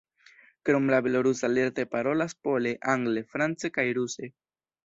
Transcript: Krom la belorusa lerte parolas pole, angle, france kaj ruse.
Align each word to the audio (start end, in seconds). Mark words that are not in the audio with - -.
Krom 0.69 0.87
la 0.93 1.01
belorusa 1.07 1.49
lerte 1.57 1.85
parolas 1.93 2.35
pole, 2.49 2.75
angle, 2.97 3.25
france 3.37 3.75
kaj 3.77 3.89
ruse. 4.01 4.35